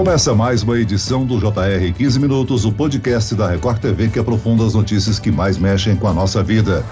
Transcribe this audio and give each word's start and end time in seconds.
Começa 0.00 0.34
mais 0.34 0.62
uma 0.62 0.80
edição 0.80 1.26
do 1.26 1.38
JR 1.38 1.92
15 1.94 2.18
Minutos, 2.18 2.64
o 2.64 2.72
podcast 2.72 3.34
da 3.34 3.50
Record 3.50 3.82
TV 3.82 4.08
que 4.08 4.18
aprofunda 4.18 4.64
as 4.64 4.72
notícias 4.72 5.18
que 5.18 5.30
mais 5.30 5.58
mexem 5.58 5.94
com 5.94 6.08
a 6.08 6.12
nossa 6.14 6.42
vida. 6.42 6.82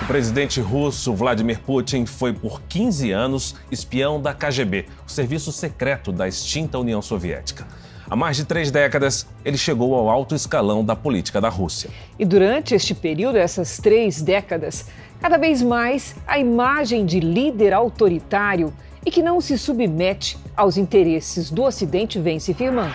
O 0.00 0.06
presidente 0.06 0.62
russo 0.62 1.12
Vladimir 1.12 1.60
Putin 1.60 2.06
foi 2.06 2.32
por 2.32 2.62
15 2.62 3.10
anos 3.10 3.54
espião 3.70 4.18
da 4.18 4.32
KGB, 4.32 4.86
o 5.06 5.10
serviço 5.10 5.52
secreto 5.52 6.10
da 6.10 6.26
extinta 6.26 6.78
União 6.78 7.02
Soviética. 7.02 7.66
Há 8.08 8.16
mais 8.16 8.38
de 8.38 8.46
três 8.46 8.70
décadas, 8.70 9.26
ele 9.44 9.58
chegou 9.58 9.94
ao 9.94 10.08
alto 10.08 10.34
escalão 10.34 10.82
da 10.82 10.96
política 10.96 11.42
da 11.42 11.50
Rússia. 11.50 11.90
E 12.18 12.24
durante 12.24 12.74
este 12.74 12.94
período, 12.94 13.36
essas 13.36 13.76
três 13.76 14.22
décadas, 14.22 14.86
cada 15.20 15.36
vez 15.36 15.60
mais 15.60 16.16
a 16.26 16.38
imagem 16.38 17.04
de 17.04 17.20
líder 17.20 17.74
autoritário 17.74 18.72
e 19.04 19.10
que 19.10 19.22
não 19.22 19.40
se 19.40 19.58
submete 19.58 20.38
aos 20.56 20.76
interesses 20.76 21.50
do 21.50 21.62
Ocidente 21.62 22.18
vem 22.18 22.38
se 22.38 22.54
firmando. 22.54 22.94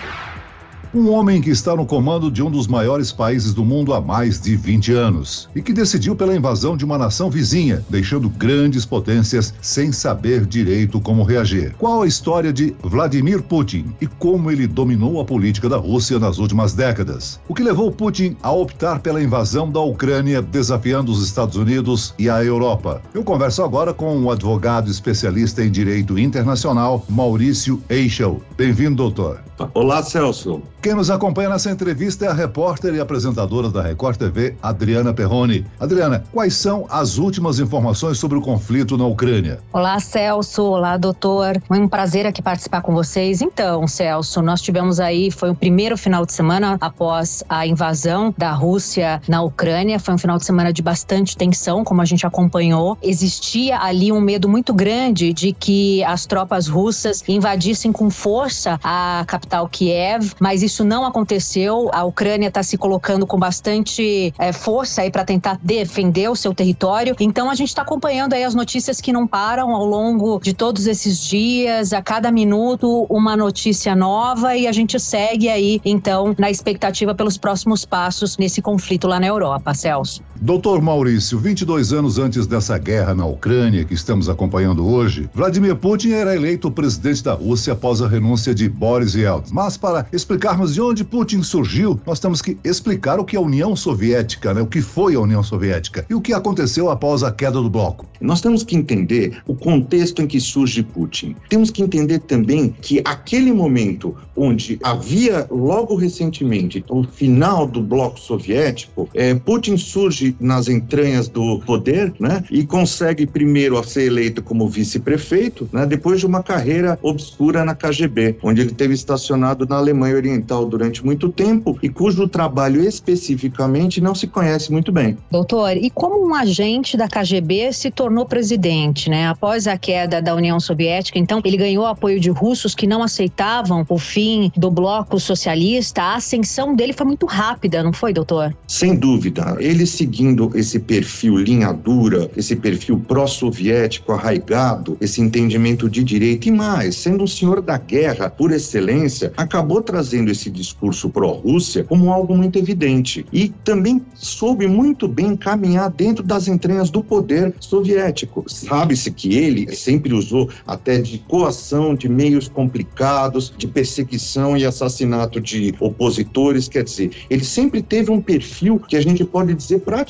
Um 0.91 1.11
homem 1.11 1.39
que 1.39 1.51
está 1.51 1.75
no 1.75 1.85
comando 1.85 2.31
de 2.31 2.41
um 2.41 2.49
dos 2.49 2.65
maiores 2.65 3.11
países 3.11 3.53
do 3.53 3.63
mundo 3.63 3.93
há 3.93 4.01
mais 4.01 4.41
de 4.41 4.55
20 4.55 4.91
anos 4.93 5.47
e 5.55 5.61
que 5.61 5.71
decidiu 5.71 6.15
pela 6.15 6.35
invasão 6.35 6.75
de 6.75 6.83
uma 6.83 6.97
nação 6.97 7.29
vizinha, 7.29 7.85
deixando 7.87 8.27
grandes 8.27 8.87
potências 8.87 9.53
sem 9.61 9.91
saber 9.91 10.47
direito 10.47 10.99
como 10.99 11.21
reagir. 11.21 11.75
Qual 11.77 12.01
a 12.01 12.07
história 12.07 12.51
de 12.51 12.75
Vladimir 12.81 13.43
Putin 13.43 13.93
e 14.01 14.07
como 14.07 14.49
ele 14.49 14.65
dominou 14.65 15.21
a 15.21 15.25
política 15.25 15.69
da 15.69 15.77
Rússia 15.77 16.17
nas 16.17 16.39
últimas 16.39 16.73
décadas? 16.73 17.39
O 17.47 17.53
que 17.53 17.61
levou 17.61 17.91
Putin 17.91 18.35
a 18.41 18.51
optar 18.51 18.99
pela 18.99 19.21
invasão 19.21 19.71
da 19.71 19.81
Ucrânia, 19.81 20.41
desafiando 20.41 21.11
os 21.11 21.23
Estados 21.23 21.55
Unidos 21.55 22.15
e 22.17 22.31
a 22.31 22.43
Europa? 22.43 22.99
Eu 23.13 23.23
converso 23.23 23.61
agora 23.61 23.93
com 23.93 24.23
o 24.23 24.31
advogado 24.31 24.89
especialista 24.89 25.63
em 25.63 25.69
direito 25.69 26.17
internacional, 26.17 27.05
Maurício 27.07 27.79
Eichel. 27.87 28.41
Bem-vindo, 28.57 28.95
doutor. 28.95 29.43
Olá, 29.73 30.01
Celso. 30.01 30.61
Quem 30.81 30.93
nos 30.95 31.09
acompanha 31.09 31.49
nessa 31.49 31.69
entrevista 31.69 32.23
é 32.23 32.29
a 32.29 32.33
repórter 32.33 32.93
e 32.93 33.01
apresentadora 33.01 33.69
da 33.69 33.81
Record 33.81 34.15
TV, 34.15 34.55
Adriana 34.63 35.13
Perrone. 35.13 35.65
Adriana, 35.77 36.23
quais 36.31 36.53
são 36.53 36.85
as 36.89 37.17
últimas 37.17 37.59
informações 37.59 38.17
sobre 38.17 38.37
o 38.37 38.41
conflito 38.41 38.97
na 38.97 39.05
Ucrânia? 39.05 39.59
Olá, 39.73 39.99
Celso. 39.99 40.63
Olá, 40.63 40.95
doutor. 40.95 41.61
É 41.69 41.73
um 41.73 41.85
prazer 41.85 42.25
aqui 42.25 42.41
participar 42.41 42.81
com 42.81 42.93
vocês. 42.93 43.41
Então, 43.41 43.85
Celso, 43.89 44.41
nós 44.41 44.61
tivemos 44.61 45.01
aí, 45.01 45.29
foi 45.29 45.49
o 45.49 45.55
primeiro 45.55 45.97
final 45.97 46.25
de 46.25 46.31
semana 46.31 46.77
após 46.79 47.43
a 47.49 47.67
invasão 47.67 48.33
da 48.37 48.53
Rússia 48.53 49.21
na 49.27 49.41
Ucrânia. 49.41 49.99
Foi 49.99 50.13
um 50.13 50.17
final 50.17 50.37
de 50.37 50.45
semana 50.45 50.71
de 50.71 50.81
bastante 50.81 51.35
tensão, 51.35 51.83
como 51.83 52.01
a 52.01 52.05
gente 52.05 52.25
acompanhou. 52.25 52.97
Existia 53.03 53.81
ali 53.81 54.13
um 54.13 54.21
medo 54.21 54.47
muito 54.47 54.73
grande 54.73 55.33
de 55.33 55.51
que 55.51 56.01
as 56.05 56.25
tropas 56.25 56.69
russas 56.69 57.21
invadissem 57.27 57.91
com 57.91 58.09
força 58.09 58.79
a 58.81 59.25
capital 59.27 59.67
Kiev, 59.67 60.31
mas 60.39 60.68
isso 60.69 60.85
não 60.85 61.03
aconteceu. 61.03 61.89
A 61.91 62.03
Ucrânia 62.03 62.47
está 62.47 62.61
se 62.61 62.77
colocando 62.77 63.25
com 63.25 63.37
bastante 63.37 64.33
é, 64.37 64.53
força 64.53 65.01
aí 65.01 65.11
para 65.11 65.25
tentar 65.25 65.59
defender 65.61 66.29
o 66.29 66.35
seu 66.35 66.53
território. 66.53 67.15
Então 67.19 67.49
a 67.49 67.55
gente 67.55 67.69
está 67.69 67.81
acompanhando 67.81 68.33
aí 68.33 68.43
as 68.43 68.53
notícias 68.53 69.01
que 69.01 69.11
não 69.11 69.25
param 69.27 69.75
ao 69.75 69.83
longo 69.83 70.39
de 70.39 70.53
todos 70.53 70.85
esses 70.85 71.19
dias. 71.19 71.91
A 71.91 72.01
cada 72.01 72.31
minuto 72.31 73.07
uma 73.09 73.35
notícia 73.35 73.95
nova 73.95 74.55
e 74.55 74.67
a 74.67 74.71
gente 74.71 74.99
segue 74.99 75.49
aí 75.49 75.81
então 75.83 76.35
na 76.37 76.51
expectativa 76.51 77.15
pelos 77.15 77.37
próximos 77.37 77.83
passos 77.83 78.37
nesse 78.37 78.61
conflito 78.61 79.07
lá 79.07 79.19
na 79.19 79.27
Europa, 79.27 79.73
Celso. 79.73 80.28
Doutor 80.41 80.81
Maurício, 80.81 81.37
22 81.37 81.93
anos 81.93 82.17
antes 82.17 82.47
dessa 82.47 82.77
guerra 82.77 83.13
na 83.13 83.25
Ucrânia 83.25 83.85
que 83.85 83.93
estamos 83.93 84.29
acompanhando 84.29 84.87
hoje, 84.87 85.29
Vladimir 85.33 85.75
Putin 85.75 86.11
era 86.11 86.35
eleito 86.35 86.71
presidente 86.71 87.23
da 87.23 87.33
Rússia 87.33 87.73
após 87.73 88.01
a 88.01 88.07
renúncia 88.07 88.55
de 88.55 88.67
Boris 88.67 89.15
Yeltsin. 89.15 89.53
Mas 89.53 89.77
para 89.77 90.07
explicar 90.11 90.49
explicarmos 90.49 90.73
de 90.73 90.81
onde 90.81 91.03
Putin 91.03 91.43
surgiu, 91.43 91.99
nós 92.07 92.19
temos 92.19 92.41
que 92.41 92.57
explicar 92.63 93.19
o 93.19 93.25
que 93.25 93.35
é 93.35 93.39
a 93.39 93.41
União 93.41 93.75
Soviética, 93.75 94.53
né? 94.53 94.61
o 94.61 94.67
que 94.67 94.81
foi 94.81 95.15
a 95.15 95.19
União 95.19 95.43
Soviética 95.43 96.05
e 96.09 96.15
o 96.15 96.21
que 96.21 96.33
aconteceu 96.33 96.89
após 96.89 97.23
a 97.23 97.31
queda 97.31 97.61
do 97.61 97.69
bloco. 97.69 98.07
Nós 98.21 98.41
temos 98.41 98.63
que 98.63 98.75
entender 98.75 99.41
o 99.45 99.53
contexto 99.53 100.21
em 100.21 100.27
que 100.27 100.39
surge 100.39 100.81
Putin. 100.81 101.35
Temos 101.49 101.69
que 101.69 101.83
entender 101.83 102.19
também 102.19 102.73
que 102.81 103.01
aquele 103.03 103.51
momento 103.51 104.15
onde 104.35 104.79
havia 104.81 105.45
logo 105.51 105.95
recentemente 105.95 106.83
o 106.89 107.03
final 107.03 107.67
do 107.67 107.81
bloco 107.81 108.19
soviético, 108.19 109.09
é, 109.13 109.35
Putin 109.35 109.75
surge 109.75 110.28
nas 110.39 110.67
entranhas 110.67 111.27
do 111.27 111.59
poder 111.65 112.13
né? 112.19 112.43
e 112.49 112.65
consegue 112.65 113.25
primeiro 113.25 113.81
ser 113.83 114.03
eleito 114.07 114.41
como 114.41 114.67
vice-prefeito, 114.67 115.69
né? 115.71 115.85
depois 115.85 116.19
de 116.19 116.25
uma 116.25 116.43
carreira 116.43 116.97
obscura 117.01 117.63
na 117.63 117.75
KGB, 117.75 118.37
onde 118.41 118.61
ele 118.61 118.71
teve 118.71 118.93
estacionado 118.93 119.65
na 119.65 119.77
Alemanha 119.77 120.15
Oriental 120.15 120.65
durante 120.65 121.05
muito 121.05 121.29
tempo 121.29 121.77
e 121.81 121.89
cujo 121.89 122.27
trabalho 122.27 122.81
especificamente 122.81 124.01
não 124.01 124.13
se 124.13 124.27
conhece 124.27 124.71
muito 124.71 124.91
bem. 124.91 125.17
Doutor, 125.31 125.75
e 125.75 125.89
como 125.89 126.27
um 126.27 126.33
agente 126.33 126.95
da 126.95 127.07
KGB 127.07 127.73
se 127.73 127.91
tornou 127.91 128.25
presidente, 128.25 129.09
né? 129.09 129.27
Após 129.27 129.67
a 129.67 129.77
queda 129.77 130.21
da 130.21 130.35
União 130.35 130.59
Soviética, 130.59 131.17
então 131.17 131.41
ele 131.43 131.57
ganhou 131.57 131.85
apoio 131.85 132.19
de 132.19 132.29
russos 132.29 132.75
que 132.75 132.87
não 132.87 133.01
aceitavam 133.03 133.85
o 133.89 133.97
fim 133.97 134.51
do 134.55 134.69
bloco 134.69 135.19
socialista. 135.19 136.01
A 136.01 136.15
ascensão 136.15 136.75
dele 136.75 136.93
foi 136.93 137.05
muito 137.05 137.25
rápida, 137.25 137.83
não 137.83 137.93
foi, 137.93 138.13
doutor? 138.13 138.55
Sem 138.67 138.95
dúvida. 138.95 139.57
Ele 139.59 139.85
seguindo 140.19 140.51
esse 140.53 140.79
perfil 140.79 141.37
linha 141.37 141.71
dura, 141.71 142.29
esse 142.35 142.53
perfil 142.53 142.99
pró-soviético 142.99 144.11
arraigado, 144.11 144.97
esse 144.99 145.21
entendimento 145.21 145.89
de 145.89 146.03
direito 146.03 146.49
e 146.49 146.51
mais, 146.51 146.97
sendo 146.97 147.23
um 147.23 147.27
senhor 147.27 147.61
da 147.61 147.77
guerra 147.77 148.29
por 148.29 148.51
excelência, 148.51 149.31
acabou 149.37 149.81
trazendo 149.81 150.29
esse 150.29 150.49
discurso 150.49 151.09
pró-Rússia 151.09 151.85
como 151.85 152.11
algo 152.11 152.35
muito 152.35 152.59
evidente. 152.59 153.25
E 153.31 153.47
também 153.63 154.01
soube 154.13 154.67
muito 154.67 155.07
bem 155.07 155.37
caminhar 155.37 155.89
dentro 155.89 156.21
das 156.21 156.49
entranhas 156.49 156.89
do 156.89 157.01
poder 157.01 157.53
soviético. 157.61 158.43
Sabe-se 158.47 159.11
que 159.11 159.37
ele 159.37 159.73
sempre 159.73 160.13
usou 160.13 160.49
até 160.67 160.97
de 160.97 161.19
coação 161.19 161.95
de 161.95 162.09
meios 162.09 162.49
complicados, 162.49 163.53
de 163.57 163.67
perseguição 163.67 164.57
e 164.57 164.65
assassinato 164.65 165.39
de 165.39 165.73
opositores, 165.79 166.67
quer 166.67 166.83
dizer, 166.83 167.11
ele 167.29 167.45
sempre 167.45 167.81
teve 167.81 168.11
um 168.11 168.19
perfil 168.21 168.79
que 168.79 168.97
a 168.97 169.01
gente 169.01 169.23
pode 169.23 169.53
dizer 169.53 169.79
praticamente 169.79 170.08